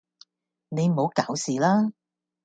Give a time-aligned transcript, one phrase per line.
[0.69, 1.91] 你唔好搞事啦